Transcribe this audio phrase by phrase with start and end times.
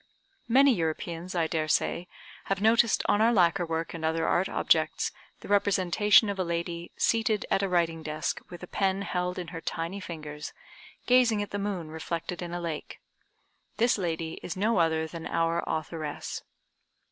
[0.47, 2.07] Many Europeans, I daresay,
[2.45, 6.91] have noticed on our lacquer work and other art objects, the representation of a lady
[6.97, 10.53] seated at a writing desk, with a pen held in her tiny fingers,
[11.05, 12.99] gazing at the moon reflected in a lake.
[13.77, 16.41] This lady is no other than our authoress.